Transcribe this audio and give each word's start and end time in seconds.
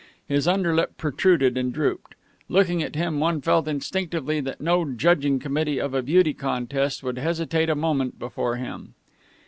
His 0.27 0.47
underlip 0.47 0.97
protruded 0.97 1.59
and 1.59 1.71
drooped. 1.71 2.15
Looking 2.49 2.81
at 2.81 2.95
him, 2.95 3.19
one 3.19 3.39
felt 3.39 3.67
instinctively 3.67 4.39
that 4.39 4.59
no 4.59 4.83
judging 4.83 5.37
committee 5.37 5.79
of 5.79 5.93
a 5.93 6.01
beauty 6.01 6.33
contest 6.33 7.03
would 7.03 7.19
hesitate 7.19 7.69
a 7.69 7.75
moment 7.75 8.17
before 8.17 8.55
him. 8.55 8.95